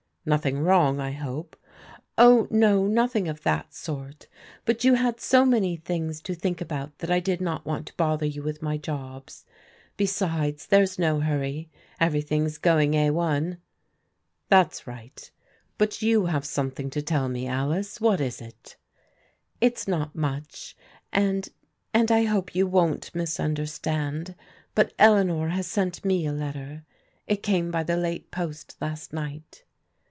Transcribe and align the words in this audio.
"Nothing 0.23 0.59
wrong, 0.59 0.99
I 0.99 1.13
hope?" 1.13 1.55
Oh, 2.19 2.47
no, 2.51 2.85
nothing 2.85 3.27
of 3.27 3.41
that 3.41 3.73
sort, 3.73 4.27
but 4.65 4.83
you 4.83 4.93
had 4.93 5.19
so 5.19 5.43
many 5.45 5.77
things 5.77 6.21
to 6.21 6.35
think 6.35 6.61
about 6.61 6.99
that 6.99 7.09
I 7.09 7.19
did 7.19 7.41
not 7.41 7.65
want 7.65 7.87
to 7.87 7.95
bother 7.97 8.27
you 8.27 8.43
with 8.43 8.61
my 8.61 8.77
jobs. 8.77 9.45
Besides, 9.97 10.67
there's 10.67 10.99
no 10.99 11.21
hurry. 11.21 11.71
Everything's 11.99 12.59
going 12.59 12.93
Ai. 12.93 13.57
"That's 14.47 14.85
right; 14.85 15.31
but 15.79 16.03
you 16.03 16.27
have 16.27 16.45
something 16.45 16.91
to 16.91 17.01
tell 17.01 17.27
me, 17.27 17.47
Alice. 17.47 17.99
What 17.99 18.21
is 18.21 18.41
it?"" 18.41 18.77
It's 19.69 19.87
not 19.87 20.15
much, 20.15 20.77
and— 21.11 21.49
^and 21.95 22.11
I 22.11 22.25
hope 22.25 22.53
you 22.53 22.67
won't 22.67 23.11
misunder 23.15 23.67
stand. 23.67 24.35
But 24.75 24.93
Eleanor 24.99 25.49
has 25.49 25.65
sent 25.65 26.05
me 26.05 26.27
a 26.27 26.31
letter. 26.31 26.85
It 27.25 27.41
came 27.41 27.71
by 27.71 27.81
the 27.81 27.97
late 27.97 28.29
post 28.29 28.77
last 28.79 29.13
night." 29.13 29.63